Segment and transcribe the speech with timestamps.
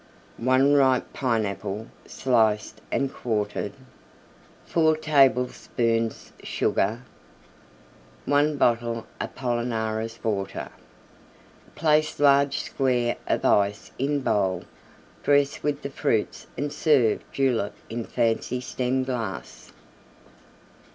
[0.37, 3.73] 1 ripe Pineapple, sliced and quartered.
[4.65, 7.03] 4 tablespoonfuls Sugar.
[8.25, 10.69] 1 bottle Apollinaris Water.
[11.75, 14.63] Place large square of Ice in bowl;
[15.21, 19.71] dress with the Fruits and serve Julep in fancy Stem glass.